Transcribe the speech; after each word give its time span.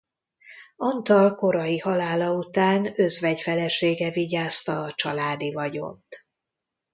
Antal 0.77 1.35
korai 1.35 1.79
halála 1.79 2.31
után 2.33 2.91
özvegy 2.95 3.41
felesége 3.41 4.11
vigyázta 4.11 4.83
a 4.83 4.91
családi 4.91 5.53
vagyont. 5.53 6.25